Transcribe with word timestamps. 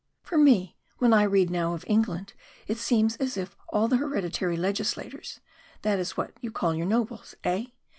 For 0.23 0.35
me, 0.35 0.77
when 0.97 1.13
I 1.13 1.21
read 1.21 1.51
now 1.51 1.75
of 1.75 1.83
England, 1.87 2.33
it 2.65 2.79
seems 2.79 3.17
as 3.17 3.37
if 3.37 3.55
all 3.69 3.87
the 3.87 3.97
hereditary 3.97 4.57
legislators 4.57 5.39
it 5.83 5.99
is 5.99 6.17
what 6.17 6.33
you 6.41 6.49
call 6.49 6.73
your 6.73 6.87
nobles, 6.87 7.35
eh? 7.43 7.65